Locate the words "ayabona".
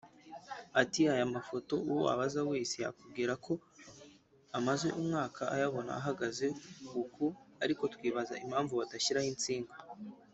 5.53-5.91